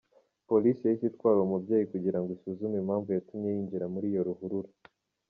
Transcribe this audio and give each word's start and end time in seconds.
Polisi 0.49 0.81
yahise 0.83 1.05
itwara 1.07 1.37
uwo 1.37 1.47
mubyeyi 1.51 1.85
kugira 1.93 2.17
ngo 2.19 2.29
isuzume 2.35 2.75
impamvu 2.79 3.07
yatumye 3.11 3.47
yinjira 3.55 3.85
muri 3.93 4.05
iyo 4.11 4.21
ruhurura. 4.27 4.69